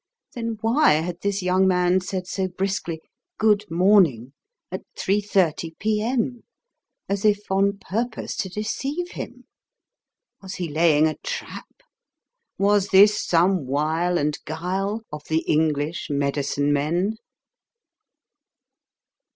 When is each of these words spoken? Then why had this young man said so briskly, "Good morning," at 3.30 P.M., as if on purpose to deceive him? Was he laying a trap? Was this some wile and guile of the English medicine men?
Then 0.33 0.57
why 0.61 0.93
had 0.93 1.21
this 1.21 1.43
young 1.43 1.67
man 1.67 1.99
said 2.01 2.25
so 2.25 2.47
briskly, 2.47 3.01
"Good 3.37 3.69
morning," 3.69 4.33
at 4.71 4.81
3.30 4.97 5.77
P.M., 5.77 6.41
as 7.07 7.23
if 7.23 7.51
on 7.51 7.77
purpose 7.77 8.35
to 8.37 8.49
deceive 8.49 9.11
him? 9.11 9.43
Was 10.41 10.55
he 10.55 10.67
laying 10.67 11.05
a 11.07 11.17
trap? 11.19 11.69
Was 12.57 12.87
this 12.87 13.23
some 13.23 13.67
wile 13.67 14.17
and 14.17 14.39
guile 14.45 15.03
of 15.11 15.21
the 15.27 15.41
English 15.41 16.07
medicine 16.09 16.73
men? 16.73 17.17